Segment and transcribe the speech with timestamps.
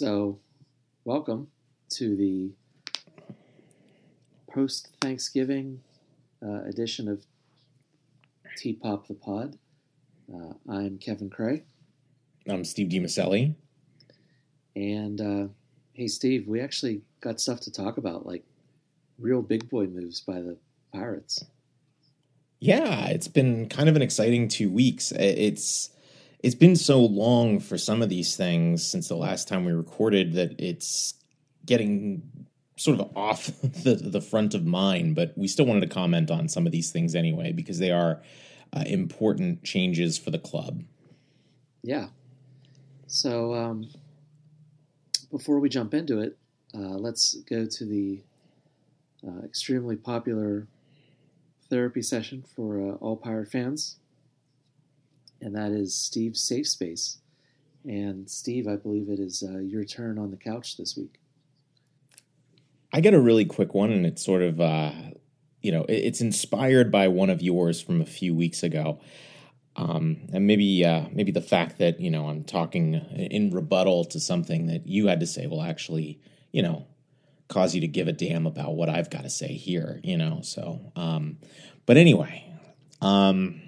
[0.00, 0.38] So,
[1.04, 1.48] welcome
[1.94, 2.52] to the
[4.48, 5.80] post Thanksgiving
[6.40, 7.26] uh, edition of
[8.56, 9.58] T Pop the Pod.
[10.32, 11.64] Uh, I'm Kevin Cray.
[12.48, 13.56] I'm Steve DiMaselli.
[14.76, 15.48] And uh,
[15.94, 18.44] hey, Steve, we actually got stuff to talk about, like
[19.18, 20.58] real big boy moves by the
[20.94, 21.44] Pirates.
[22.60, 25.10] Yeah, it's been kind of an exciting two weeks.
[25.10, 25.90] It's
[26.40, 30.34] it's been so long for some of these things since the last time we recorded
[30.34, 31.14] that it's
[31.66, 32.22] getting
[32.76, 35.14] sort of off the the front of mind.
[35.14, 38.22] But we still wanted to comment on some of these things anyway because they are
[38.72, 40.82] uh, important changes for the club.
[41.82, 42.08] Yeah.
[43.06, 43.88] So um,
[45.30, 46.36] before we jump into it,
[46.74, 48.22] uh, let's go to the
[49.26, 50.66] uh, extremely popular
[51.70, 53.96] therapy session for uh, all pirate fans,
[55.40, 57.18] and that is Steve's Safe Space.
[57.84, 61.20] And Steve, I believe it is uh, your turn on the couch this week.
[62.92, 64.92] I get a really quick one, and it's sort of, uh,
[65.62, 69.00] you know, it's inspired by one of yours from a few weeks ago.
[69.76, 74.18] Um, and maybe uh, maybe the fact that you know I'm talking in rebuttal to
[74.18, 76.86] something that you had to say will actually you know
[77.46, 80.40] cause you to give a damn about what I've got to say here, you know.
[80.42, 81.38] So, um,
[81.86, 82.44] but anyway,
[83.00, 83.60] um,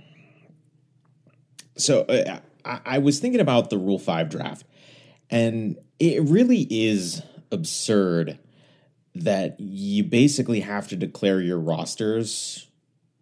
[1.81, 4.64] so uh, I, I was thinking about the Rule Five draft,
[5.31, 8.39] and it really is absurd
[9.14, 12.69] that you basically have to declare your rosters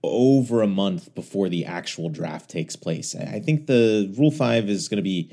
[0.02, 3.14] over a month before the actual draft takes place.
[3.16, 5.30] I think the Rule 5 is going to be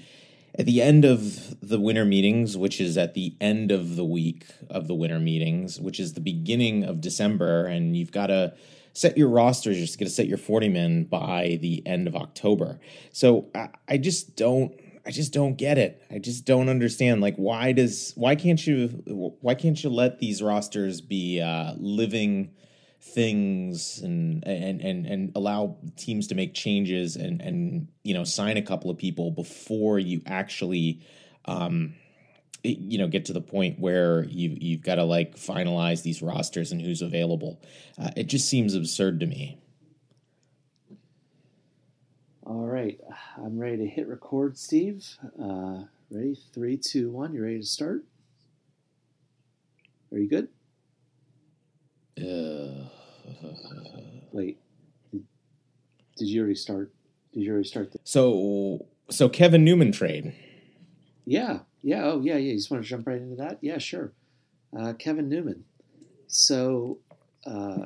[0.58, 4.46] at the end of the winter meetings, which is at the end of the week
[4.70, 8.54] of the winter meetings, which is the beginning of December, and you've got to
[8.96, 9.78] set your rosters.
[9.78, 12.80] You're just going to set your 40 men by the end of October.
[13.12, 14.74] So I, I just don't.
[15.08, 16.02] I just don't get it.
[16.10, 17.22] I just don't understand.
[17.22, 18.88] Like, why does why can't you
[19.42, 22.56] why can't you let these rosters be uh, living
[23.00, 28.58] things and and and and allow teams to make changes and and you know sign
[28.58, 31.00] a couple of people before you actually
[31.46, 31.94] um
[32.70, 36.72] you know get to the point where you you've got to like finalize these rosters
[36.72, 37.62] and who's available.
[37.98, 39.58] Uh, it just seems absurd to me.
[42.46, 43.00] All right.
[43.38, 45.06] I'm ready to hit record steve.
[45.42, 46.38] Uh ready?
[46.54, 47.34] Three two one.
[47.34, 48.04] You ready to start?
[50.12, 50.48] Are you good?
[52.18, 52.88] Uh,
[54.32, 54.58] Wait,
[55.12, 56.94] did you already start?
[57.34, 57.92] Did you already start?
[57.92, 60.34] The- so, so Kevin Newman trade.
[61.26, 62.50] Yeah, yeah, oh yeah, yeah.
[62.52, 63.60] You just want to jump right into that?
[63.62, 64.12] Yeah, sure.
[64.78, 65.64] Uh, Kevin Newman.
[66.26, 66.98] So,
[67.46, 67.86] uh,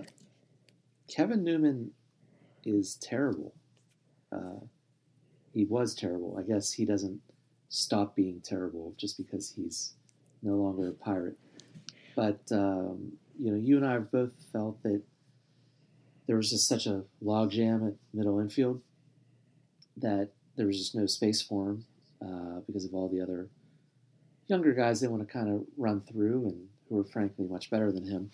[1.13, 1.91] Kevin Newman
[2.65, 3.53] is terrible.
[4.31, 4.61] Uh,
[5.53, 6.37] he was terrible.
[6.39, 7.19] I guess he doesn't
[7.67, 9.95] stop being terrible just because he's
[10.43, 11.37] no longer a pirate.
[12.15, 15.01] But um, you know, you and I both felt that
[16.25, 18.81] there was just such a logjam at middle infield
[19.97, 21.85] that there was just no space for him
[22.21, 23.49] uh, because of all the other
[24.49, 27.91] younger guys they want to kind of run through and who are frankly much better
[27.91, 28.31] than him.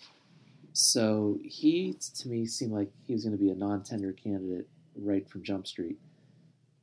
[0.72, 4.66] So he, to me, seemed like he was going to be a non-tender candidate
[4.96, 5.98] right from Jump Street.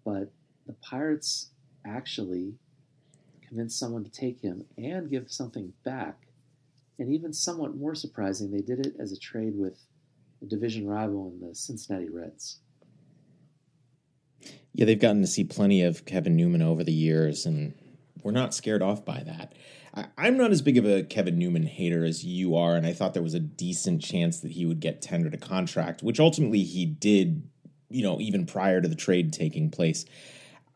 [0.06, 0.32] But
[0.68, 1.50] the Pirates
[1.86, 2.54] actually
[3.42, 6.28] convinced someone to take him and give something back.
[7.00, 9.80] And even somewhat more surprising, they did it as a trade with
[10.42, 12.60] a division rival in the Cincinnati Reds.
[14.74, 17.74] Yeah, they've gotten to see plenty of Kevin Newman over the years, and
[18.24, 19.54] we're not scared off by that.
[19.94, 22.94] I, am not as big of a Kevin Newman hater as you are, and I
[22.94, 26.64] thought there was a decent chance that he would get tendered a contract, which ultimately
[26.64, 27.48] he did,
[27.90, 30.06] you know, even prior to the trade taking place.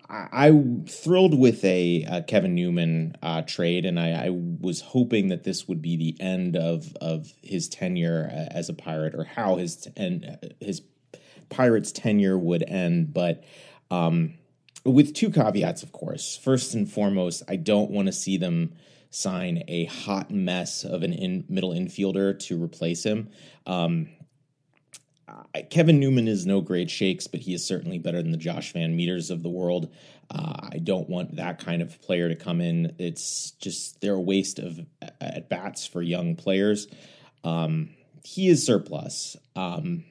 [0.09, 5.27] I, am thrilled with a, a Kevin Newman uh, trade, and I, I, was hoping
[5.29, 9.57] that this would be the end of of his tenure as a pirate, or how
[9.57, 10.81] his and his
[11.49, 13.13] pirates tenure would end.
[13.13, 13.43] But
[13.91, 14.35] um,
[14.93, 16.37] with two caveats, of course.
[16.37, 18.73] First and foremost, I don't want to see them
[19.09, 23.29] sign a hot mess of an in, middle infielder to replace him.
[23.65, 24.09] Um,
[25.69, 29.29] Kevin Newman is no great shakes, but he is certainly better than the Josh VanMeters
[29.29, 29.91] of the world.
[30.29, 32.95] Uh, I don't want that kind of player to come in.
[32.97, 34.79] It's just they're a waste of
[35.21, 36.87] at bats for young players.
[37.43, 37.89] Um,
[38.23, 39.37] he is surplus.
[39.55, 40.03] Um,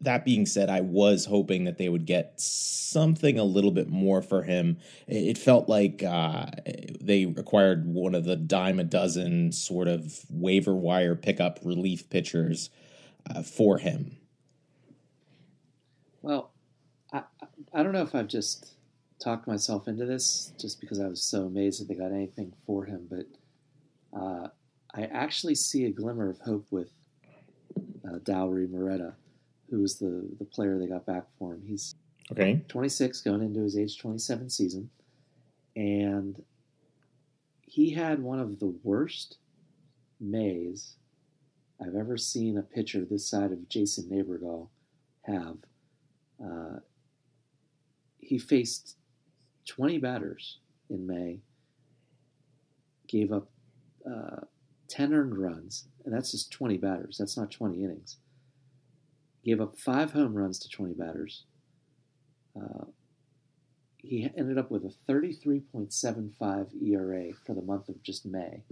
[0.00, 4.22] that being said, I was hoping that they would get something a little bit more
[4.22, 4.78] for him.
[5.06, 6.46] It felt like uh,
[7.00, 12.70] they acquired one of the dime a dozen sort of waiver wire pickup relief pitchers
[13.28, 14.16] uh, for him.
[16.22, 16.50] Well,
[17.12, 17.22] I,
[17.72, 18.74] I don't know if I've just
[19.22, 22.84] talked myself into this just because I was so amazed that they got anything for
[22.84, 23.26] him, but
[24.18, 24.48] uh,
[24.94, 26.90] I actually see a glimmer of hope with
[28.04, 29.14] uh, Dauri Moreta,
[29.70, 31.62] who was the, the player they got back for him.
[31.66, 31.94] He's
[32.32, 32.62] Okay.
[32.68, 34.88] 26 going into his age 27 season,
[35.74, 36.40] and
[37.62, 39.38] he had one of the worst
[40.20, 40.94] Mays
[41.80, 44.68] I've ever seen a pitcher this side of Jason Neighborgall
[45.22, 45.56] have.
[46.44, 46.78] Uh,
[48.18, 48.96] he faced
[49.66, 50.58] 20 batters
[50.88, 51.40] in May,
[53.08, 53.48] gave up
[54.08, 54.42] uh,
[54.88, 57.16] 10 earned runs, and that's just 20 batters.
[57.18, 58.18] That's not 20 innings.
[59.44, 61.44] Gave up five home runs to 20 batters.
[62.56, 62.84] Uh,
[63.96, 68.62] he ended up with a 33.75 ERA for the month of just May.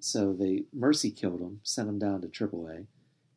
[0.00, 2.86] So they mercy killed him, sent him down to AAA,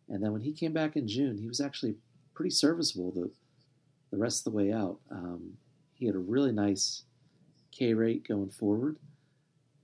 [0.09, 1.95] and then when he came back in June, he was actually
[2.33, 3.31] pretty serviceable the
[4.11, 4.99] the rest of the way out.
[5.09, 5.53] Um,
[5.93, 7.03] he had a really nice
[7.71, 8.97] K rate going forward,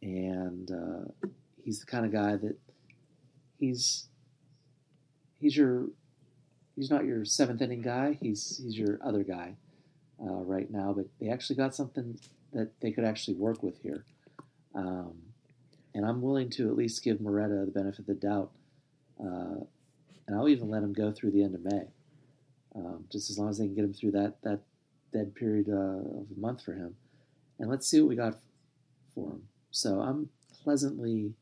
[0.02, 1.30] and uh,
[1.64, 2.58] he's the kind of guy that
[3.58, 4.10] he's
[5.40, 5.88] he's your
[6.78, 8.18] he's not your seventh inning guy.
[8.22, 9.56] He's he's your other guy
[10.22, 10.94] uh, right now.
[10.94, 12.18] But they actually got something
[12.54, 14.06] that they could actually work with here,
[14.74, 15.14] um,
[15.94, 18.52] and I'm willing to at least give Moreta the benefit of the doubt,
[19.20, 19.66] uh,
[20.28, 21.88] and I'll even let him go through the end of May,
[22.76, 24.62] um, just as long as they can get him through that that
[25.12, 26.96] dead period uh, of a month for him,
[27.60, 28.38] and let's see what we got
[29.14, 29.44] for him.
[29.72, 30.30] So I'm
[30.64, 31.34] pleasantly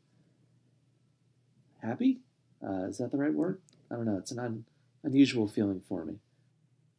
[1.81, 2.19] happy.
[2.65, 3.59] Uh, is that the right word?
[3.91, 4.17] I don't know.
[4.17, 4.65] It's an un,
[5.05, 6.15] unusual feeling for me.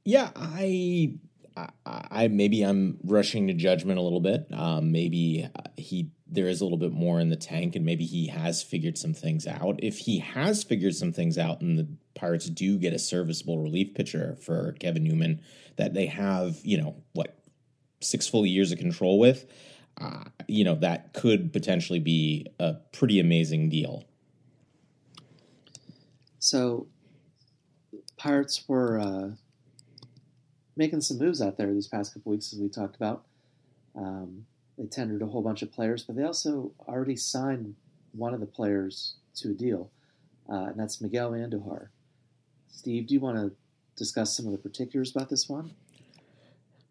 [0.05, 1.19] Yeah, I,
[1.57, 4.47] I, I maybe I'm rushing to judgment a little bit.
[4.53, 8.29] Um, maybe he there is a little bit more in the tank, and maybe he
[8.29, 9.79] has figured some things out.
[9.83, 13.95] If he has figured some things out, and the Pirates do get a serviceable relief
[13.95, 15.41] pitcher for Kevin Newman
[15.77, 17.39] that they have, you know, what
[18.01, 19.47] six full years of control with,
[20.01, 24.05] uh, you know, that could potentially be a pretty amazing deal.
[26.39, 26.89] So,
[28.27, 29.29] Pirates were uh,
[30.77, 33.25] making some moves out there these past couple weeks, as we talked about.
[33.95, 34.47] Um,
[34.77, 37.77] they tendered a whole bunch of players, but they also already signed
[38.11, 39.93] one of the players to a deal,
[40.51, 41.91] uh, and that's Miguel Andujar.
[42.69, 43.53] Steve, do you want to
[43.95, 45.71] discuss some of the particulars about this one?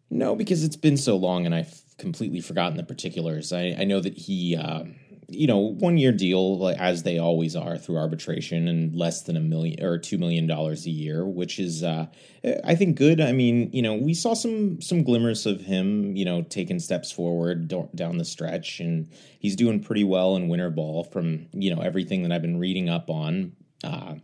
[0.08, 3.52] No, because it's been so long and I've completely forgotten the particulars.
[3.52, 4.84] I, I know that he, uh,
[5.28, 9.40] you know, one year deal, as they always are through arbitration, and less than a
[9.40, 12.06] million or two million dollars a year, which is, uh,
[12.64, 13.20] I think, good.
[13.20, 17.10] I mean, you know, we saw some some glimmers of him, you know, taking steps
[17.10, 19.08] forward down the stretch, and
[19.40, 22.88] he's doing pretty well in winter ball from you know everything that I've been reading
[22.88, 23.52] up on.
[23.82, 24.16] Uh,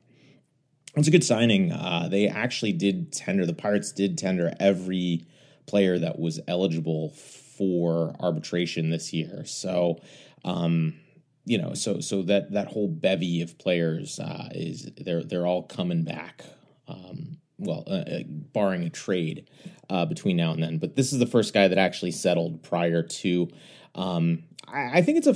[0.95, 1.73] it's a good signing.
[1.73, 3.47] Uh, they actually did tender.
[3.47, 5.27] The Pirates did tender every
[5.67, 9.45] player that was eligible for arbitration this year.
[9.47, 10.01] So,
[10.45, 10.95] um,
[11.45, 15.63] you know, so so that that whole bevy of players uh, is they're they're all
[15.63, 16.45] coming back.
[16.89, 19.49] Um, well, uh, uh, barring a trade
[19.89, 23.03] uh, between now and then, but this is the first guy that actually settled prior
[23.03, 23.49] to.
[23.95, 25.35] Um, I, I think it's a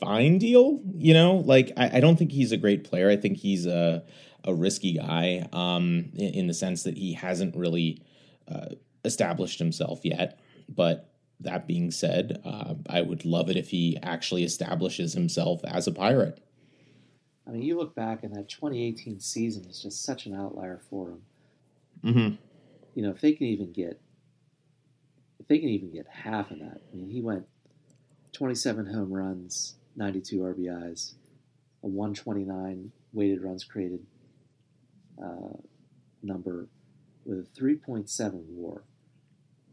[0.00, 0.80] fine deal.
[0.94, 3.10] You know, like I, I don't think he's a great player.
[3.10, 4.04] I think he's a
[4.44, 8.02] a risky guy um, in, in, the sense that he hasn't really
[8.48, 8.68] uh,
[9.04, 10.40] established himself yet.
[10.66, 11.09] But
[11.40, 15.92] that being said, uh, I would love it if he actually establishes himself as a
[15.92, 16.40] pirate.
[17.46, 21.10] I mean, you look back and that 2018 season is just such an outlier for
[21.10, 21.22] him.
[22.04, 22.34] Mm-hmm.
[22.94, 24.00] You know, if they can even get,
[25.38, 27.46] if they can even get half of that, I mean, he went
[28.32, 31.14] 27 home runs, 92 RBIs,
[31.82, 34.04] a 129 weighted runs created
[35.22, 35.56] uh,
[36.22, 36.68] number
[37.24, 38.82] with a 3.7 WAR.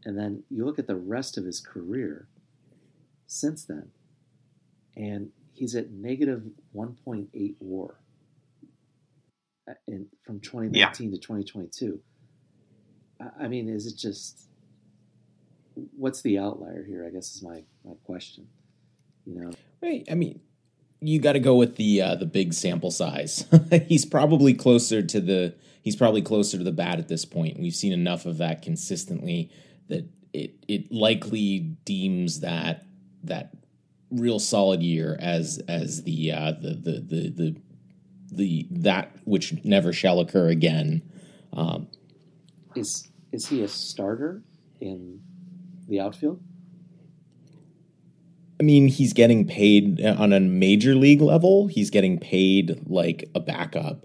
[0.04, 2.28] And then you look at the rest of his career
[3.26, 3.90] since then,
[4.96, 6.42] and he's at negative
[6.74, 7.94] 1.8 WAR
[9.68, 10.90] uh, in, from 2019 yeah.
[10.90, 12.00] to 2022.
[13.40, 14.48] I mean, is it just
[15.96, 17.04] what's the outlier here?
[17.06, 18.46] I guess is my, my question.
[19.26, 19.50] You know,
[19.82, 20.06] right?
[20.10, 20.40] I mean,
[21.00, 23.44] you got to go with the uh, the big sample size.
[23.88, 27.58] he's probably closer to the he's probably closer to the bat at this point.
[27.58, 29.50] We've seen enough of that consistently
[29.88, 32.84] that it it likely deems that
[33.24, 33.54] that
[34.10, 37.56] real solid year as as the uh, the, the the the
[38.30, 41.02] the that which never shall occur again.
[41.52, 41.88] Um,
[42.74, 44.42] is is he a starter
[44.80, 45.20] in
[45.88, 46.40] the outfield?
[48.60, 51.68] I mean, he's getting paid on a major league level.
[51.68, 54.04] He's getting paid like a backup.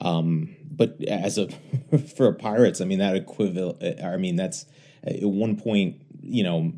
[0.00, 1.48] Um, but as a
[2.16, 4.02] for Pirates, I mean that equivalent.
[4.02, 4.66] I mean that's
[5.04, 6.72] at one point you know,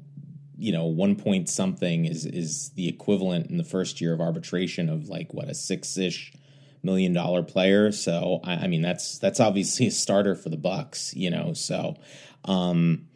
[0.57, 4.89] you know, one point something is is the equivalent in the first year of arbitration
[4.89, 6.33] of like what a six ish
[6.83, 7.93] million dollar player.
[7.93, 11.53] So I, I, mean that's that's obviously a starter for the Bucs, you know.
[11.53, 11.97] So
[12.45, 13.07] um,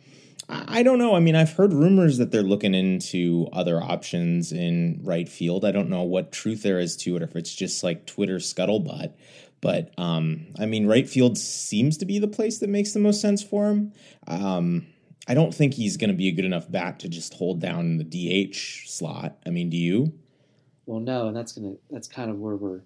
[0.48, 1.14] I, I don't know.
[1.14, 5.64] I mean, I've heard rumors that they're looking into other options in right field.
[5.64, 8.36] I don't know what truth there is to it, or if it's just like Twitter
[8.36, 9.14] scuttlebutt.
[9.60, 13.20] But um, I mean, right field seems to be the place that makes the most
[13.20, 13.92] sense for him.
[14.26, 14.86] Um,
[15.28, 17.98] I don't think he's going to be a good enough bat to just hold down
[17.98, 19.38] the DH slot.
[19.44, 20.12] I mean, do you?
[20.86, 22.80] Well, no, and that's gonna that's kind of where we're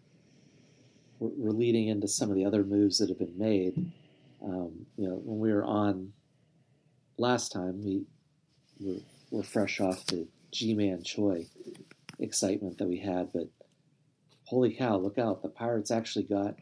[1.19, 3.93] we're, leading into some of the other moves that have been made.
[4.43, 6.15] Um, you know, when we were on
[7.19, 8.07] last time, we
[8.81, 11.45] were, were fresh off the Ji-Man Choi
[12.19, 13.49] excitement that we had, but
[14.45, 15.43] holy cow, look out!
[15.43, 16.57] The Pirates actually got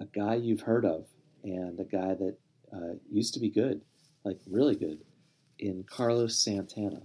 [0.00, 1.06] a guy you've heard of
[1.44, 2.36] and a guy that
[2.74, 3.82] uh, used to be good,
[4.24, 4.98] like really good,
[5.58, 7.02] in Carlos Santana.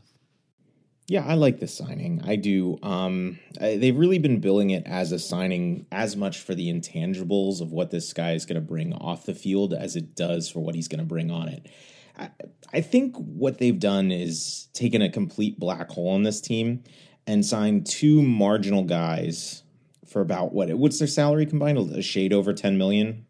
[1.07, 2.21] Yeah, I like this signing.
[2.25, 2.77] I do.
[2.83, 7.61] Um, I, they've really been billing it as a signing as much for the intangibles
[7.61, 10.59] of what this guy is going to bring off the field as it does for
[10.59, 11.69] what he's going to bring on it.
[12.17, 12.29] I,
[12.73, 16.83] I think what they've done is taken a complete black hole in this team
[17.25, 19.63] and signed two marginal guys
[20.07, 20.69] for about what?
[20.73, 21.77] What's their salary combined?
[21.77, 23.25] A shade over ten million.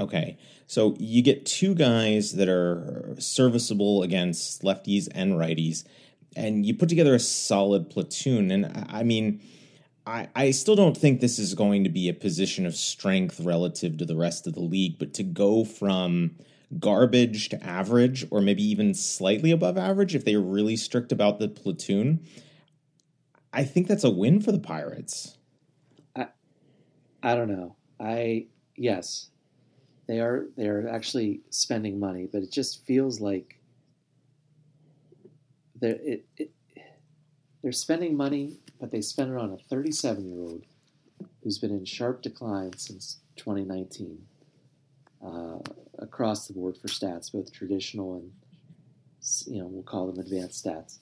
[0.00, 5.84] Okay, so you get two guys that are serviceable against lefties and righties
[6.36, 8.50] and you put together a solid platoon.
[8.50, 9.40] And I mean,
[10.06, 13.98] I, I still don't think this is going to be a position of strength relative
[13.98, 16.36] to the rest of the league, but to go from
[16.78, 21.48] garbage to average, or maybe even slightly above average if they're really strict about the
[21.48, 22.24] platoon,
[23.52, 25.36] I think that's a win for the Pirates.
[26.14, 26.28] I,
[27.22, 27.74] I don't know.
[27.98, 29.30] I yes,
[30.10, 33.60] they are they are actually spending money, but it just feels like
[35.80, 36.50] they're, it, it,
[37.62, 40.64] they're spending money, but they spend it on a 37 year old
[41.44, 44.26] who's been in sharp decline since 2019
[45.24, 45.58] uh,
[46.00, 48.32] across the board for stats, both traditional and
[49.46, 50.98] you know we'll call them advanced stats.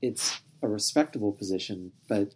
[0.00, 2.32] It's a respectable position, but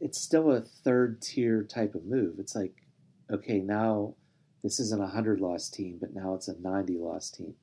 [0.00, 2.40] it's still a third tier type of move.
[2.40, 2.85] It's like,
[3.30, 4.14] okay, now
[4.62, 7.54] this isn't a hundred loss team, but now it's a 90 loss team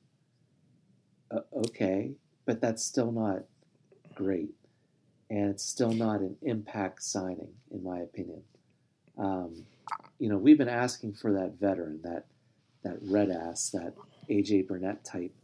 [1.30, 2.12] uh, okay,
[2.46, 3.44] but that's still not
[4.14, 4.50] great.
[5.30, 8.42] And it's still not an impact signing, in my opinion.
[9.18, 9.64] Um,
[10.18, 12.26] you know, we've been asking for that veteran, that
[12.82, 13.94] that red ass, that
[14.28, 15.34] AJ Burnett type,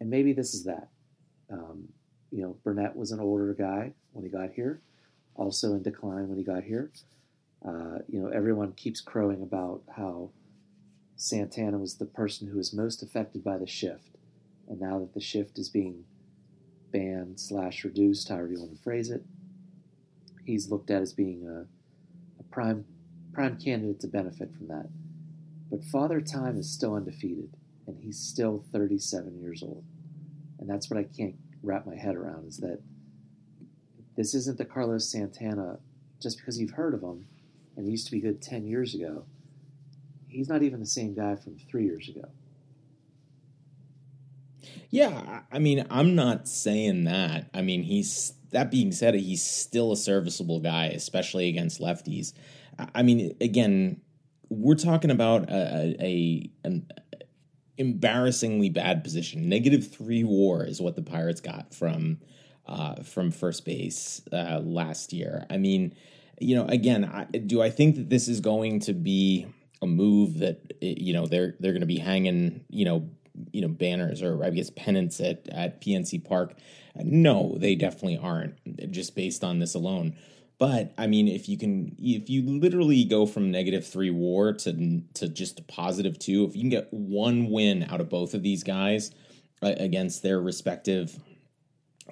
[0.00, 0.88] and maybe this is that.
[1.50, 1.88] Um,
[2.30, 4.80] you know, Burnett was an older guy when he got here,
[5.34, 6.90] also in decline when he got here.
[7.66, 10.30] Uh, you know, everyone keeps crowing about how
[11.16, 14.16] Santana was the person who was most affected by the shift.
[14.68, 16.04] And now that the shift is being
[16.90, 19.22] banned slash reduced, however you want to phrase it,
[20.44, 21.66] he's looked at as being a,
[22.40, 22.84] a prime
[23.32, 24.88] prime candidate to benefit from that.
[25.70, 29.84] But Father Time is still undefeated, and he's still 37 years old.
[30.58, 32.80] And that's what I can't wrap my head around is that
[34.16, 35.78] this isn't the Carlos Santana
[36.20, 37.26] just because you've heard of him
[37.76, 39.24] and he used to be good 10 years ago.
[40.28, 42.28] He's not even the same guy from three years ago.
[44.90, 47.50] Yeah, I mean, I'm not saying that.
[47.54, 52.34] I mean, he's that being said, he's still a serviceable guy, especially against lefties.
[52.94, 54.00] I mean, again,
[54.48, 56.86] we're talking about a, a an
[57.78, 59.48] embarrassingly bad position.
[59.48, 62.18] Negative three WAR is what the Pirates got from
[62.66, 65.46] uh, from first base uh, last year.
[65.50, 65.94] I mean,
[66.42, 69.46] you know, again, I, do I think that this is going to be
[69.80, 73.08] a move that you know they're they're going to be hanging you know
[73.52, 76.54] you know banners or I guess pennants at at PNC Park.
[76.94, 78.92] No, they definitely aren't.
[78.92, 80.16] Just based on this alone.
[80.58, 85.02] But I mean, if you can, if you literally go from negative three WAR to
[85.14, 88.62] to just positive two, if you can get one win out of both of these
[88.62, 89.10] guys
[89.62, 91.18] uh, against their respective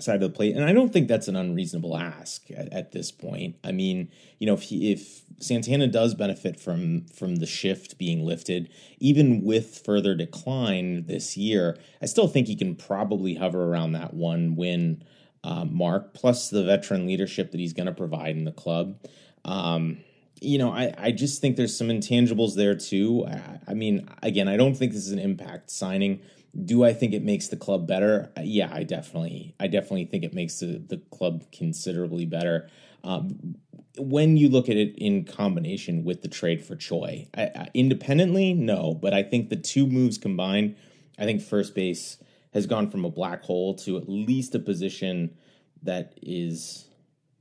[0.02, 3.10] side of the plate, and I don't think that's an unreasonable ask at, at this
[3.10, 3.56] point.
[3.64, 8.24] I mean, you know, if he, if Santana does benefit from from the shift being
[8.24, 13.92] lifted, even with further decline this year, I still think he can probably hover around
[13.92, 15.04] that one win
[15.44, 18.98] uh, mark, plus the veteran leadership that he's going to provide in the club.
[19.44, 19.98] Um,
[20.40, 23.26] you know, I, I just think there's some intangibles there too.
[23.26, 26.20] I, I mean, again, I don't think this is an impact signing
[26.64, 28.32] do I think it makes the club better?
[28.36, 32.68] Uh, yeah, I definitely, I definitely think it makes the, the club considerably better.
[33.04, 33.56] Um,
[33.96, 38.54] when you look at it in combination with the trade for Choi, I, I, independently,
[38.54, 40.76] no, but I think the two moves combined,
[41.18, 42.18] I think first base
[42.52, 45.36] has gone from a black hole to at least a position
[45.82, 46.88] that is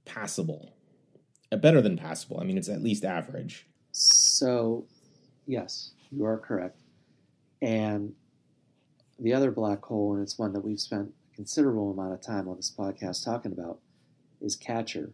[0.05, 0.73] passable.
[1.51, 2.39] Uh, better than passable.
[2.39, 3.65] I mean, it's at least average.
[3.91, 4.85] So,
[5.47, 6.81] yes, you are correct.
[7.61, 8.13] And
[9.19, 12.47] the other black hole, and it's one that we've spent a considerable amount of time
[12.47, 13.79] on this podcast talking about,
[14.41, 15.11] is catcher.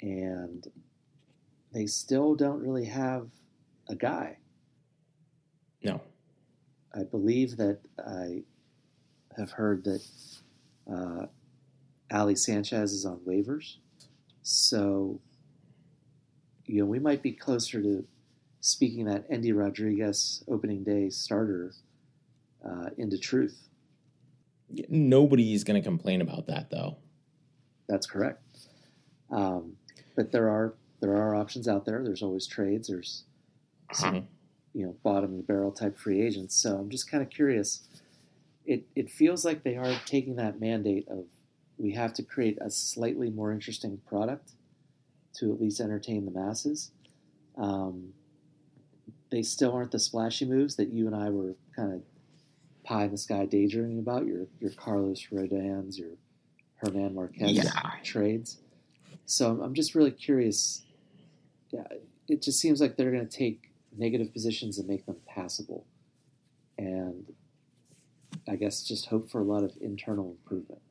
[0.00, 0.66] And
[1.72, 3.28] they still don't really have
[3.88, 4.38] a guy.
[5.82, 6.00] No.
[6.94, 8.42] I believe that I
[9.36, 10.06] have heard that
[10.92, 11.26] uh,
[12.12, 13.76] Ali Sanchez is on waivers.
[14.42, 15.20] So,
[16.66, 18.04] you know, we might be closer to
[18.60, 21.72] speaking that Endy Rodriguez opening day starter
[22.64, 23.68] uh, into truth.
[24.88, 26.96] Nobody is going to complain about that, though.
[27.88, 28.42] That's correct.
[29.30, 29.76] Um,
[30.16, 32.02] but there are there are options out there.
[32.02, 32.88] There's always trades.
[32.88, 33.24] There's
[33.92, 34.26] some, mm-hmm.
[34.72, 36.54] you know, bottom of the barrel type free agents.
[36.54, 37.88] So I'm just kind of curious.
[38.64, 41.24] It it feels like they are taking that mandate of
[41.78, 44.52] we have to create a slightly more interesting product
[45.34, 46.92] to at least entertain the masses.
[47.58, 48.12] Um,
[49.30, 52.02] they still aren't the splashy moves that you and I were kind of
[52.84, 54.26] pie in the sky daydreaming about.
[54.26, 56.10] Your your Carlos Rodóns, your
[56.84, 57.90] German Marquez yeah.
[58.02, 58.58] trades.
[59.26, 60.82] So I'm just really curious.
[61.70, 61.86] Yeah,
[62.28, 65.86] it just seems like they're going to take negative positions and make them passable,
[66.76, 67.32] and
[68.48, 70.82] I guess just hope for a lot of internal improvement.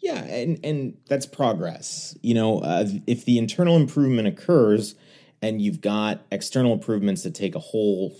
[0.00, 2.16] Yeah, and and that's progress.
[2.22, 4.96] You know, uh, if the internal improvement occurs,
[5.40, 8.16] and you've got external improvements that take a whole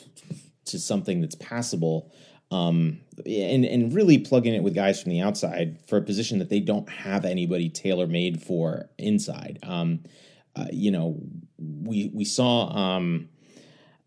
[0.66, 2.12] to something that's passable,
[2.53, 6.51] um, and and really plugging it with guys from the outside for a position that
[6.51, 9.59] they don't have anybody tailor made for inside.
[9.63, 10.01] Um,
[10.55, 11.19] uh, you know,
[11.59, 12.69] we we saw.
[12.77, 13.29] Um,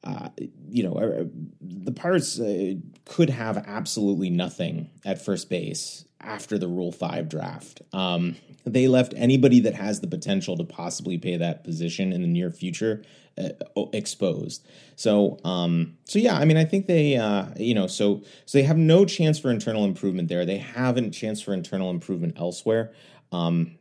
[0.03, 0.29] uh,
[0.69, 1.23] you know, uh,
[1.59, 2.75] the Pirates uh,
[3.05, 7.81] could have absolutely nothing at first base after the Rule 5 draft.
[7.93, 12.27] Um, they left anybody that has the potential to possibly pay that position in the
[12.27, 13.03] near future
[13.37, 13.49] uh,
[13.93, 14.65] exposed.
[14.95, 18.63] So, um, so yeah, I mean, I think they, uh, you know, so so they
[18.63, 20.45] have no chance for internal improvement there.
[20.45, 22.93] They haven't chance for internal improvement elsewhere.
[23.31, 23.77] Um,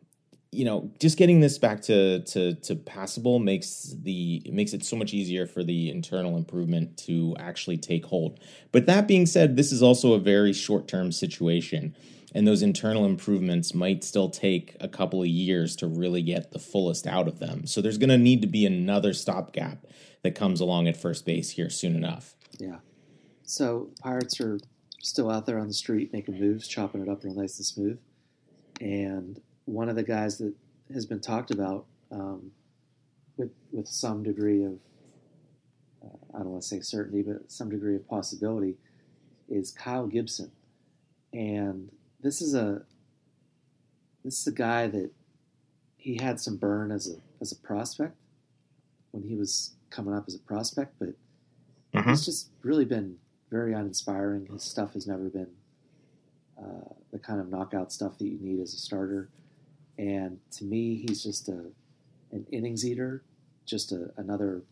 [0.50, 4.96] you know, just getting this back to to to passable makes the makes it so
[4.96, 8.38] much easier for the internal improvement to actually take hold.
[8.70, 11.94] But that being said, this is also a very short term situation
[12.34, 16.58] and those internal improvements might still take a couple of years to really get the
[16.58, 17.66] fullest out of them.
[17.66, 19.86] So there's going to need to be another stopgap
[20.22, 22.34] that comes along at first base here soon enough.
[22.58, 22.78] Yeah.
[23.44, 24.58] So Pirates are
[25.00, 27.98] still out there on the street making moves, chopping it up real nice and smooth.
[28.80, 30.54] And one of the guys that
[30.92, 32.50] has been talked about um,
[33.36, 34.78] with with some degree of
[36.04, 38.76] uh, I don't want to say certainty, but some degree of possibility
[39.48, 40.50] is Kyle Gibson.
[41.32, 41.90] And
[42.24, 42.82] this is a
[44.24, 45.10] this is a guy that
[45.98, 48.16] he had some burn as a as a prospect
[49.12, 51.10] when he was coming up as a prospect, but
[51.94, 52.10] mm-hmm.
[52.10, 53.16] he's just really been
[53.50, 54.46] very uninspiring.
[54.46, 55.50] His stuff has never been
[56.58, 59.28] uh, the kind of knockout stuff that you need as a starter.
[59.98, 61.66] And to me, he's just a
[62.32, 63.22] an innings eater,
[63.66, 64.62] just a, another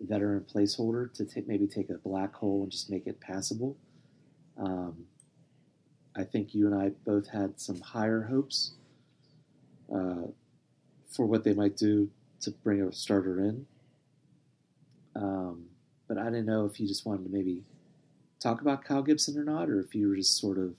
[0.00, 3.76] veteran placeholder to t- maybe take a black hole and just make it passable.
[4.58, 5.06] Um,
[6.20, 8.72] I think you and I both had some higher hopes
[9.92, 10.28] uh,
[11.08, 12.10] for what they might do
[12.42, 13.66] to bring a starter in.
[15.16, 15.64] Um,
[16.06, 17.64] but I didn't know if you just wanted to maybe
[18.38, 20.74] talk about Kyle Gibson or not, or if you were just sort of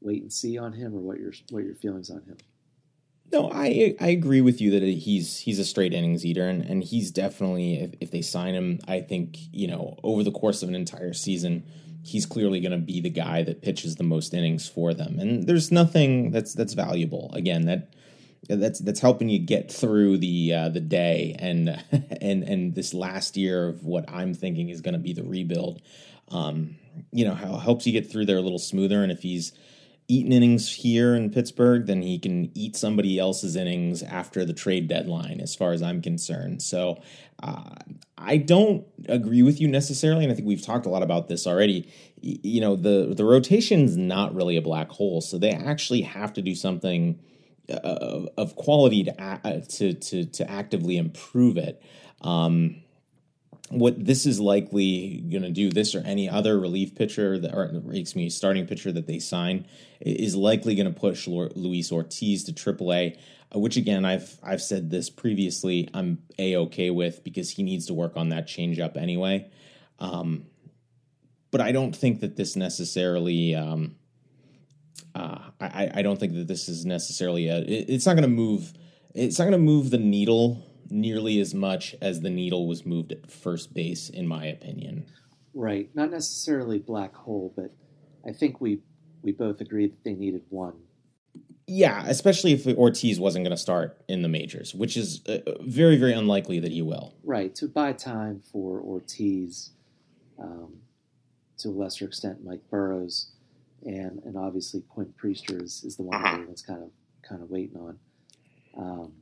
[0.00, 2.36] wait and see on him, or what your what your feelings on him.
[3.32, 6.82] No, I I agree with you that he's he's a straight innings eater, and, and
[6.82, 10.68] he's definitely if, if they sign him, I think you know over the course of
[10.68, 11.64] an entire season
[12.06, 15.18] he's clearly going to be the guy that pitches the most innings for them.
[15.18, 17.32] And there's nothing that's that's valuable.
[17.34, 17.94] Again, that
[18.48, 21.68] that's that's helping you get through the uh, the day and
[22.20, 25.82] and and this last year of what I'm thinking is going to be the rebuild.
[26.28, 26.76] Um,
[27.12, 29.02] you know, how helps you get through there a little smoother.
[29.02, 29.52] And if he's
[30.08, 34.88] eaten innings here in Pittsburgh, then he can eat somebody else's innings after the trade
[34.88, 36.62] deadline, as far as I'm concerned.
[36.62, 37.00] So
[37.42, 37.74] uh,
[38.16, 41.46] I don't agree with you necessarily, and I think we've talked a lot about this
[41.46, 41.92] already.
[42.20, 46.42] You know, the the rotation's not really a black hole, so they actually have to
[46.42, 47.18] do something
[47.68, 51.82] uh, of quality to, to to to actively improve it.
[52.22, 52.82] Um,
[53.70, 57.64] what this is likely going to do, this or any other relief pitcher that, or
[57.88, 59.66] excuse me, starting pitcher that they sign,
[60.00, 63.18] is likely going to push Luis Ortiz to AAA.
[63.54, 65.88] Uh, which again, I've I've said this previously.
[65.94, 69.50] I'm a okay with because he needs to work on that changeup anyway.
[69.98, 70.46] Um,
[71.50, 73.54] but I don't think that this necessarily.
[73.54, 73.96] Um,
[75.14, 77.58] uh, I, I don't think that this is necessarily a.
[77.58, 78.72] It, it's not going to move.
[79.14, 83.12] It's not going to move the needle nearly as much as the needle was moved
[83.12, 85.06] at first base, in my opinion.
[85.54, 87.72] Right, not necessarily black hole, but
[88.26, 88.80] I think we
[89.22, 90.74] we both agreed that they needed one.
[91.66, 95.96] Yeah, especially if Ortiz wasn't going to start in the majors, which is uh, very,
[95.96, 97.16] very unlikely that he will.
[97.24, 99.70] Right, to buy time for Ortiz,
[100.38, 100.74] um,
[101.58, 103.32] to a lesser extent, Mike Burrows,
[103.84, 106.90] and and obviously Quinn Priester is, is the one that everyone's kind of
[107.28, 107.98] kind of waiting on.
[108.76, 109.12] Um,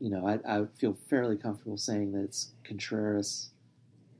[0.00, 3.50] you know, I, I feel fairly comfortable saying that it's Contreras,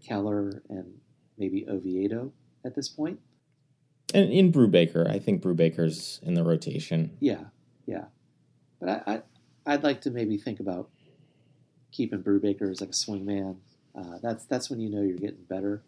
[0.04, 0.92] Keller, and
[1.36, 2.32] maybe Oviedo
[2.64, 3.20] at this point.
[4.14, 7.16] And in Brubaker, I think Brubaker's in the rotation.
[7.20, 7.44] Yeah,
[7.86, 8.04] yeah.
[8.80, 9.22] But I, I
[9.66, 10.88] I'd like to maybe think about
[11.92, 13.58] keeping Brubaker as like a swing man.
[13.94, 15.82] Uh, that's that's when you know you're getting better.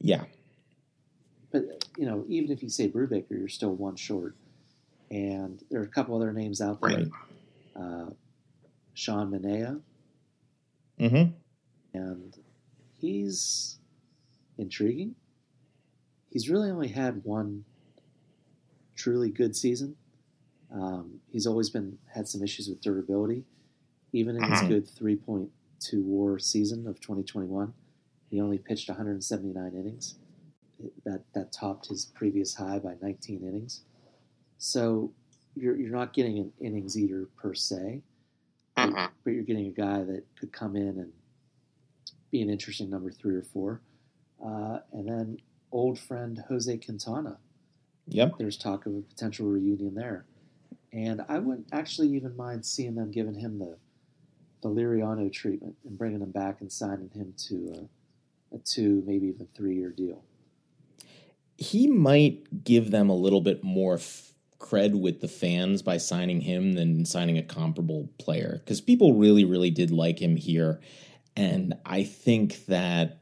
[0.00, 0.24] Yeah.
[1.52, 4.34] But you know, even if you say Brubaker, you're still one short.
[5.10, 6.96] And there are a couple other names out there.
[6.96, 7.08] Right.
[7.76, 8.10] Uh,
[8.94, 9.80] Sean Manaea,
[10.98, 11.32] Mm-hmm.
[11.92, 12.38] and
[12.98, 13.78] he's
[14.58, 15.16] intriguing.
[16.30, 17.64] He's really only had one
[18.96, 19.96] truly good season.
[20.72, 23.44] Um, he's always been had some issues with durability.
[24.12, 24.68] Even in his Mhm.
[24.68, 27.74] good 3.2 WAR season of 2021,
[28.30, 30.16] he only pitched 179 innings.
[31.04, 33.82] That that topped his previous high by 19 innings.
[34.58, 35.12] So
[35.56, 38.02] you're you're not getting an innings eater per se,
[38.76, 41.12] but, but you're getting a guy that could come in and
[42.30, 43.80] be an interesting number three or four.
[44.44, 45.38] Uh, and then
[45.72, 47.38] old friend Jose Quintana.
[48.08, 48.34] Yep.
[48.38, 50.26] There's talk of a potential reunion there.
[50.92, 53.76] And I wouldn't actually even mind seeing them giving him the
[54.62, 57.88] the Liriano treatment and bringing him back and signing him to
[58.52, 60.24] a, a two, maybe even three year deal.
[61.58, 64.32] He might give them a little bit more f-
[64.64, 69.44] cred with the fans by signing him than signing a comparable player because people really,
[69.44, 70.80] really did like him here,
[71.36, 73.18] and I think that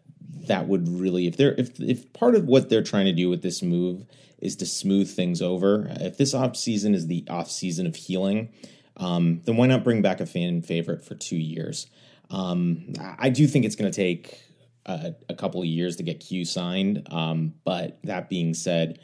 [0.48, 3.42] that would really if they're if if part of what they're trying to do with
[3.42, 4.04] this move
[4.38, 8.48] is to smooth things over if this off season is the off season of healing
[8.96, 11.86] um, then why not bring back a fan favorite for two years?
[12.30, 14.40] Um, i do think it's going to take
[14.86, 18.98] a, a couple of years to get q signed um, but that being said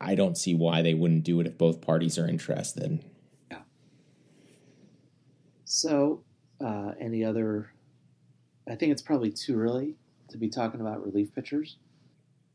[0.00, 3.00] i don't see why they wouldn't do it if both parties are interested
[3.50, 3.58] Yeah.
[5.64, 6.22] So,
[6.64, 7.70] uh, any other?
[8.68, 9.96] I think it's probably too early
[10.30, 11.76] to be talking about relief pitchers.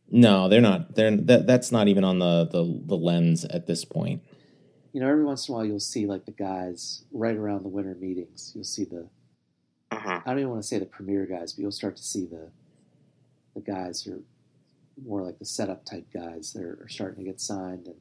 [0.09, 3.85] no they're not they're that, that's not even on the, the the lens at this
[3.85, 4.21] point
[4.91, 7.69] You know, every once in a while you'll see like the guys right around the
[7.69, 8.51] winter meetings.
[8.53, 9.07] You'll see the
[9.91, 12.49] I don't even want to say the premier guys, but you'll start to see the
[13.55, 14.21] the guys who are
[15.01, 17.87] more like the setup type guys that are, starting to get signed.
[17.87, 17.95] And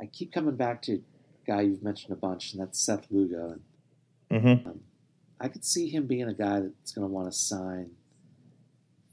[0.00, 1.00] I keep coming back to a
[1.46, 3.58] guy you've mentioned a bunch, and that's Seth Lugo.
[4.30, 4.70] And mm-hmm.
[5.40, 7.90] I could see him being a guy that's going to want to sign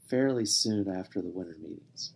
[0.08, 2.12] fairly soon after the winter meetings.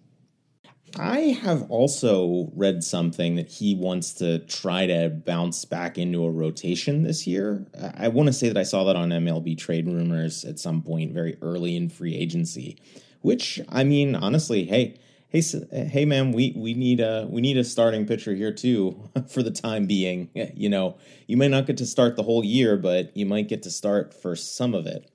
[0.98, 6.30] I have also read something that he wants to try to bounce back into a
[6.30, 7.66] rotation this year.
[7.98, 11.12] I want to say that I saw that on MLB trade rumors at some point
[11.12, 12.78] very early in free agency,
[13.26, 17.64] which I mean, honestly, hey, hey, hey, man, we we need a we need a
[17.64, 20.30] starting pitcher here too for the time being.
[20.54, 23.64] You know, you may not get to start the whole year, but you might get
[23.64, 25.10] to start for some of it.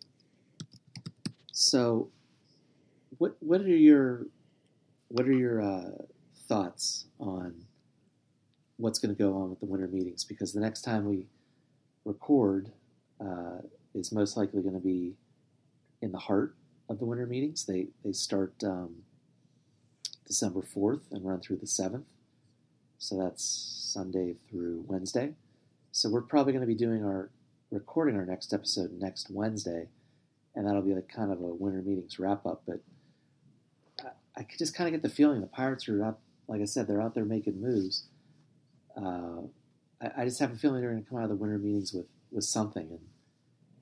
[1.54, 2.10] So,
[3.18, 4.28] what what are your
[5.08, 5.92] what are your uh,
[6.50, 7.66] thoughts on
[8.76, 10.26] what's going to go on with the winter meetings?
[10.26, 11.28] Because the next time we
[12.04, 12.74] record
[13.22, 13.60] uh,
[13.96, 15.16] is most likely going to be
[16.02, 16.56] in the heart
[16.92, 17.66] of the winter meetings.
[17.66, 19.04] They they start um,
[20.28, 22.06] December fourth and run through the seventh,
[22.98, 25.34] so that's Sunday through Wednesday.
[25.92, 27.30] So we're probably going to be doing our
[27.70, 29.88] recording our next episode next Wednesday
[30.56, 32.64] and that'll be like kind of a winter meetings wrap up.
[32.68, 32.82] But
[34.04, 36.22] I, I just kind of get the feeling the Pirates are up.
[36.48, 38.06] Like I said, they're out there making moves.
[38.98, 39.44] Uh,
[40.02, 41.94] I, I just have a feeling they're going to come out of the winter meetings
[41.94, 43.00] with with something, and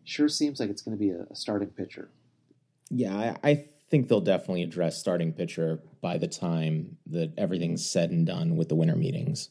[0.03, 2.09] sure seems like it's going to be a starting pitcher.
[2.89, 8.11] Yeah, I, I think they'll definitely address starting pitcher by the time that everything's said
[8.11, 9.49] and done with the winter meetings.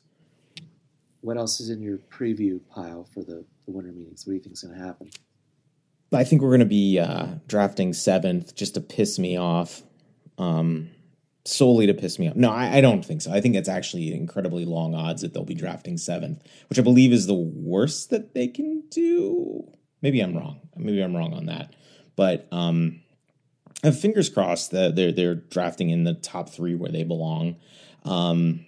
[1.20, 4.26] What else is in your preview pile for the, the winter meetings?
[4.26, 5.10] What do you think is going to happen?
[6.12, 9.82] I think we're going to be uh, drafting seventh just to piss me off,
[10.38, 10.90] um,
[11.44, 12.36] solely to piss me off.
[12.36, 13.32] No, I, I don't think so.
[13.32, 17.12] I think it's actually incredibly long odds that they'll be drafting seventh, which I believe
[17.12, 19.70] is the worst that they can do.
[20.00, 20.60] Maybe I'm wrong.
[20.76, 21.74] Maybe I'm wrong on that.
[22.16, 23.00] But um,
[23.84, 27.56] Uh, fingers crossed that they're they're drafting in the top three where they belong.
[28.04, 28.66] Um,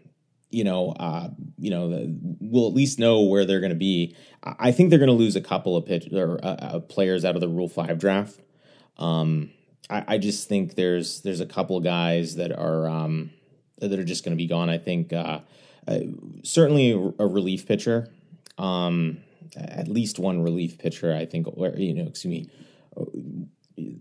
[0.51, 2.07] you know, uh, you know,
[2.40, 4.16] we'll at least know where they're going to be.
[4.42, 7.35] I think they're going to lose a couple of pitch or uh, uh, players out
[7.35, 8.40] of the Rule Five draft.
[8.99, 9.51] Um,
[9.88, 13.31] I, I, just think there's there's a couple of guys that are um,
[13.79, 14.68] that are just going to be gone.
[14.68, 15.40] I think uh,
[15.87, 16.01] uh,
[16.42, 18.09] certainly a relief pitcher,
[18.59, 19.18] um,
[19.57, 21.14] at least one relief pitcher.
[21.14, 22.49] I think, or you know, excuse
[23.77, 24.01] me,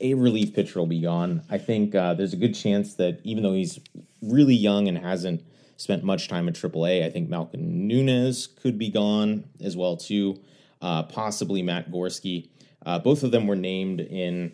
[0.00, 1.42] a relief pitcher will be gone.
[1.50, 3.78] I think uh, there's a good chance that even though he's
[4.22, 5.42] really young and hasn't
[5.76, 7.04] spent much time at AAA.
[7.04, 10.40] I think Malcolm Nunez could be gone as well too.
[10.80, 12.48] Uh, possibly Matt Gorski.
[12.84, 14.52] Uh, both of them were named in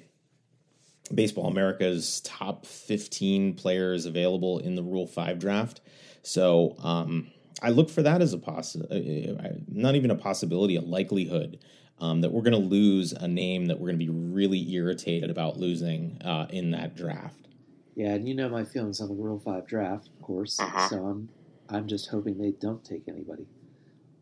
[1.13, 5.81] Baseball America's top 15 players available in the Rule 5 draft.
[6.23, 7.31] So um,
[7.63, 11.59] I look for that as a possibility, uh, uh, not even a possibility, a likelihood
[12.01, 15.31] um, that we're going to lose a name that we're going to be really irritated
[15.31, 17.49] about losing uh, in that draft.
[17.95, 20.59] Yeah, and you know my feelings on the Rule Five draft, of course.
[20.59, 20.89] Uh-huh.
[20.89, 21.29] So I'm
[21.69, 23.47] I'm just hoping they don't take anybody.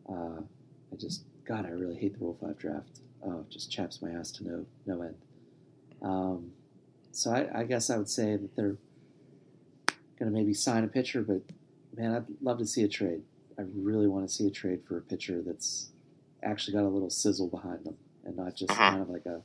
[0.08, 0.40] Uh,
[0.92, 3.00] I just God, I really hate the Rule Five draft.
[3.24, 5.14] Oh, it just chaps my ass to no no end.
[6.02, 6.50] Um,
[7.12, 8.76] so I, I guess I would say that they're
[10.18, 11.42] going to maybe sign a pitcher, but
[11.96, 13.22] man, I'd love to see a trade.
[13.58, 15.90] I really want to see a trade for a pitcher that's
[16.42, 18.90] actually got a little sizzle behind them and not just uh-huh.
[18.90, 19.42] kind of like a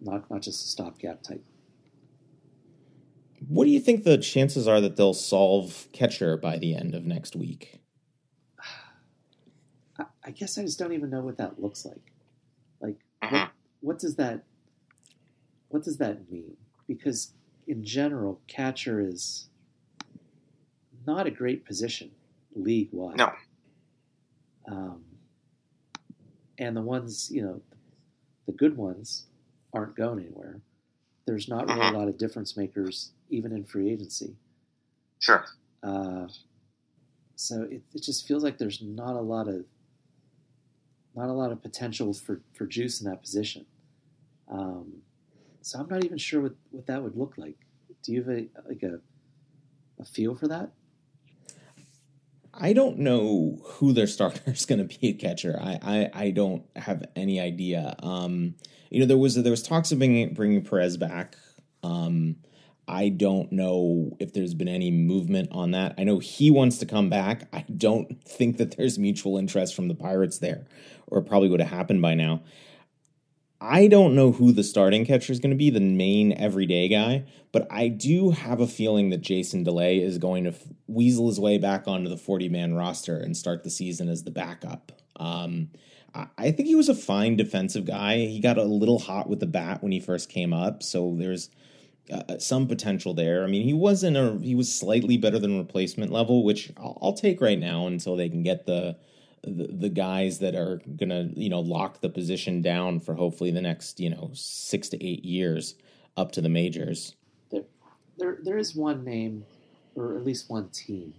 [0.00, 1.44] not not just a stopgap type
[3.48, 7.04] what do you think the chances are that they'll solve catcher by the end of
[7.04, 7.80] next week?
[9.98, 12.12] I guess I just don't even know what that looks like.
[12.80, 13.36] Like, uh-huh.
[13.36, 13.50] what,
[13.80, 14.42] what does that
[15.68, 16.56] what does that mean?
[16.88, 17.32] Because
[17.66, 19.48] in general, catcher is
[21.06, 22.10] not a great position
[22.54, 23.16] league wide.
[23.16, 23.32] No.
[24.68, 25.04] Um,
[26.58, 27.60] and the ones, you know,
[28.46, 29.26] the good ones
[29.72, 30.60] aren't going anywhere.
[31.26, 31.96] There's not really uh-huh.
[31.96, 34.36] a lot of difference makers even in free agency.
[35.18, 35.44] Sure.
[35.82, 36.28] Uh,
[37.34, 39.64] so it, it just feels like there's not a lot of
[41.14, 43.64] not a lot of potential for, for juice in that position.
[44.48, 44.98] Um,
[45.62, 47.56] so I'm not even sure what, what that would look like.
[48.02, 49.00] Do you have a, like a,
[49.98, 50.70] a feel for that?
[52.58, 55.58] I don't know who their starter is going to be at catcher.
[55.60, 57.94] I, I, I don't have any idea.
[58.02, 58.54] Um,
[58.90, 61.36] you know, there was there was talks of bringing bringing Perez back.
[61.82, 62.36] Um,
[62.88, 65.94] I don't know if there's been any movement on that.
[65.98, 67.48] I know he wants to come back.
[67.52, 70.66] I don't think that there's mutual interest from the Pirates there,
[71.08, 72.42] or probably would have happened by now.
[73.60, 77.24] I don't know who the starting catcher is going to be, the main everyday guy,
[77.52, 80.54] but I do have a feeling that Jason Delay is going to
[80.86, 84.30] weasel his way back onto the 40 man roster and start the season as the
[84.30, 84.92] backup.
[85.16, 85.70] Um,
[86.38, 88.18] I think he was a fine defensive guy.
[88.18, 91.50] He got a little hot with the bat when he first came up, so there's
[92.10, 93.44] uh, uh, some potential there.
[93.44, 97.12] I mean, he wasn't a he was slightly better than replacement level, which I'll, I'll
[97.12, 98.96] take right now until they can get the,
[99.46, 103.62] the, the guys that are gonna you know lock the position down for hopefully the
[103.62, 105.74] next you know six to eight years
[106.16, 107.14] up to the majors.
[107.50, 107.64] There,
[108.18, 109.44] there, there is one name,
[109.94, 111.14] or at least one team,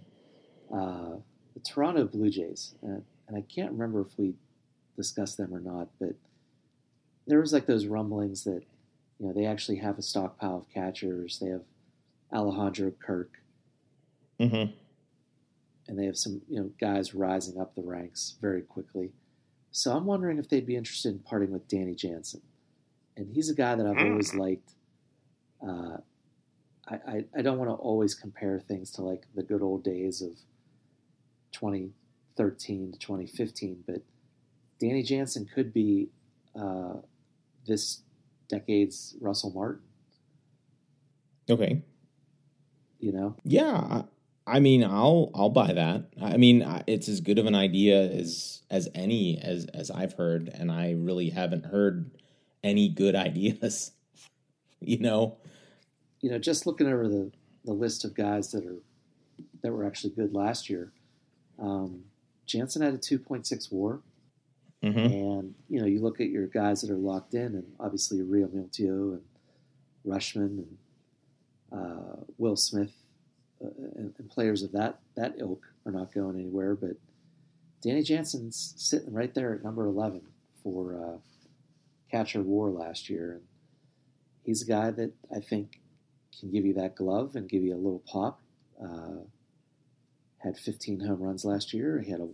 [0.72, 1.16] uh,
[1.54, 4.34] the Toronto Blue Jays, and, and I can't remember if we
[4.96, 6.14] discussed them or not, but
[7.26, 8.64] there was like those rumblings that
[9.18, 11.38] you know, they actually have a stockpile of catchers.
[11.38, 11.62] They have
[12.32, 13.40] Alejandro Kirk.
[14.40, 14.72] Mm-hmm.
[15.88, 19.10] And they have some, you know, guys rising up the ranks very quickly.
[19.72, 22.42] So I'm wondering if they'd be interested in parting with Danny Jansen.
[23.16, 24.38] And he's a guy that I've always mm.
[24.38, 24.72] liked.
[25.66, 25.96] Uh,
[26.86, 30.22] I, I, I don't want to always compare things to like the good old days
[30.22, 30.32] of
[31.52, 34.02] 2013 to 2015, but
[34.78, 36.08] Danny Jansen could be
[36.54, 36.94] uh,
[37.66, 38.02] this
[38.48, 39.82] decade's Russell Martin.
[41.50, 41.82] Okay.
[43.00, 43.36] You know?
[43.44, 44.02] Yeah.
[44.48, 46.08] I mean, I'll I'll buy that.
[46.20, 50.48] I mean, it's as good of an idea as as any as as I've heard,
[50.48, 52.10] and I really haven't heard
[52.64, 53.92] any good ideas.
[54.80, 55.36] you know,
[56.20, 57.30] you know, just looking over the
[57.64, 58.78] the list of guys that are
[59.62, 60.92] that were actually good last year.
[61.58, 62.04] Um,
[62.46, 64.00] Jansen had a two point six WAR.
[64.82, 64.98] Mm-hmm.
[64.98, 69.12] And you know, you look at your guys that are locked in, and obviously Realmuto
[69.14, 69.22] and
[70.06, 70.78] Rutschman and
[71.72, 72.92] uh, Will Smith
[73.64, 76.74] uh, and, and, players of that that ilk are not going anywhere.
[76.74, 76.92] But
[77.82, 80.22] Danny Jansen's sitting right there at number eleven
[80.62, 81.18] for uh,
[82.10, 83.42] catcher WAR last year, and
[84.44, 85.80] he's a guy that I think
[86.38, 88.40] can give you that glove and give you a little pop.
[88.82, 89.24] Uh,
[90.38, 92.00] had 15 home runs last year.
[92.00, 92.28] He had a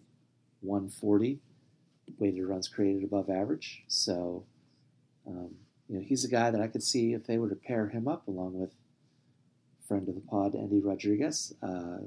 [0.60, 1.40] 140
[2.18, 3.82] weighted runs created above average.
[3.88, 4.44] So,
[5.26, 5.54] um,
[5.88, 8.08] you know, he's a guy that I could see if they were to pair him
[8.08, 8.74] up along with
[9.86, 11.54] friend of the pod, Endy Rodriguez.
[11.62, 11.98] Uh,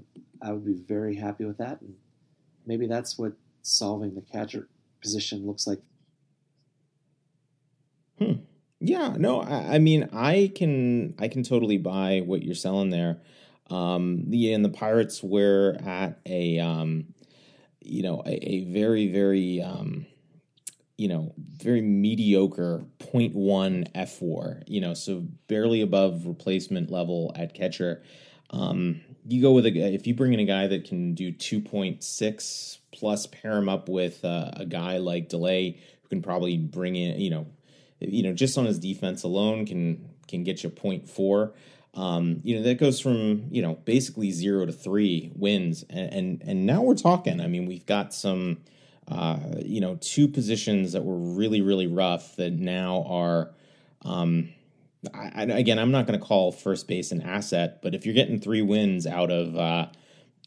[0.42, 1.96] I would be very happy with that, and
[2.66, 4.68] maybe that's what solving the catcher
[5.02, 5.80] position looks like.
[8.20, 8.34] Hmm.
[8.80, 13.22] Yeah, no, I, I, mean, I can, I can totally buy what you're selling there.
[13.70, 17.14] Um, the and the Pirates were at a, um,
[17.82, 20.06] you know, a, a very, very, um,
[20.98, 28.02] you know, very mediocre 0.1 fWAR, you know, so barely above replacement level at catcher.
[28.50, 32.78] Um, you go with a if you bring in a guy that can do 2.6
[32.92, 37.20] plus pair him up with uh, a guy like Delay who can probably bring in,
[37.20, 37.46] you know,
[38.00, 41.54] you know, just on his defense alone can can get you 0.4.
[41.94, 46.42] Um, you know, that goes from, you know, basically 0 to 3 wins and and,
[46.44, 47.40] and now we're talking.
[47.40, 48.60] I mean, we've got some
[49.08, 53.54] uh, you know, two positions that were really, really rough that now are,
[54.04, 54.54] um,
[55.14, 58.40] I, again, I'm not going to call first base an asset, but if you're getting
[58.40, 59.88] three wins out of, uh,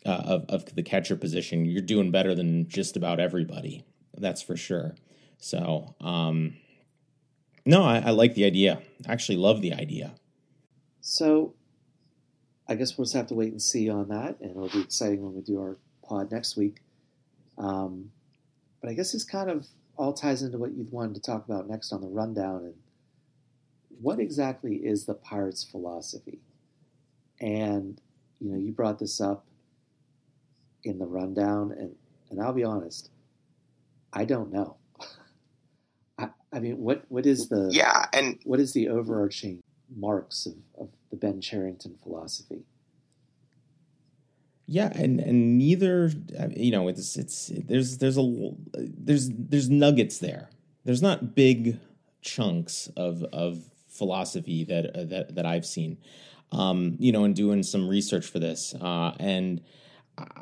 [0.04, 3.84] uh, of, of the catcher position, you're doing better than just about everybody.
[4.16, 4.94] That's for sure.
[5.38, 6.56] So, um,
[7.64, 8.82] no, I, I like the idea.
[9.08, 10.14] I actually love the idea.
[11.00, 11.54] So,
[12.68, 15.22] I guess we'll just have to wait and see on that, and it'll be exciting
[15.22, 16.82] when we do our pod next week.
[17.58, 18.10] Um,
[18.80, 19.66] but I guess this kind of
[19.96, 22.64] all ties into what you wanted to talk about next on the rundown.
[22.64, 22.74] And
[24.00, 26.40] what exactly is the Pirates' philosophy?
[27.40, 28.00] And
[28.40, 29.44] you know, you brought this up
[30.84, 31.94] in the rundown, and
[32.30, 33.10] and I'll be honest,
[34.12, 34.76] I don't know.
[36.18, 39.62] I, I mean, what what is the yeah, and what is the overarching
[39.94, 42.64] marks of, of the Ben Cherington philosophy?
[44.72, 46.12] Yeah, and and neither
[46.56, 50.48] you know it's it's there's there's a there's there's nuggets there.
[50.84, 51.80] There's not big
[52.22, 55.98] chunks of of philosophy that uh, that that I've seen.
[56.52, 59.60] Um, you know, in doing some research for this, uh, and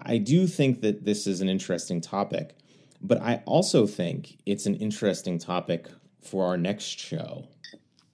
[0.02, 2.54] I do think that this is an interesting topic,
[3.00, 5.88] but I also think it's an interesting topic
[6.20, 7.48] for our next show.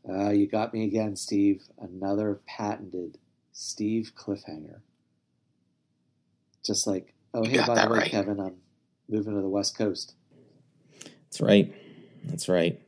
[0.08, 1.64] Uh, you got me again, Steve.
[1.76, 3.18] Another patented
[3.52, 4.78] Steve cliffhanger
[6.64, 8.10] just like, oh, hey, by the way, right.
[8.10, 8.56] Kevin, I'm
[9.08, 10.14] moving to the West Coast.
[11.02, 11.74] That's right.
[12.24, 12.80] That's right.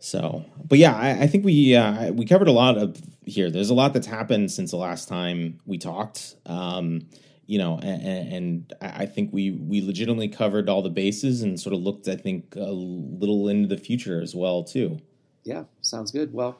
[0.00, 3.50] So, but yeah, I, I think we uh, we covered a lot of here.
[3.50, 6.36] There's a lot that's happened since the last time we talked.
[6.46, 7.08] Um,
[7.46, 11.74] you know, and, and, I think we we legitimately covered all the bases and sort
[11.74, 14.98] of looked, I think, a little into the future as well too.
[15.44, 16.32] Yeah, sounds good.
[16.32, 16.58] Well,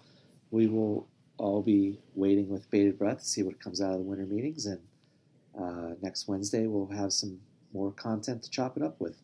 [0.51, 4.05] we will all be waiting with bated breath to see what comes out of the
[4.05, 4.81] winter meetings and
[5.61, 7.41] uh, next Wednesday, we'll have some
[7.73, 9.17] more content to chop it up with.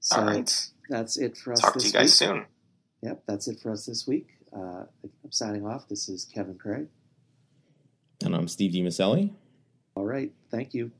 [0.00, 0.70] So All right.
[0.88, 1.60] that's it for us.
[1.60, 2.28] Talk to you guys week.
[2.28, 2.46] soon.
[3.02, 4.28] Yep, that's it for us this week.
[4.54, 5.88] Uh, I'm signing off.
[5.88, 6.88] This is Kevin Craig.
[8.24, 9.30] And I'm Steve DiMaselli.
[9.94, 10.32] All right.
[10.50, 10.90] Thank you.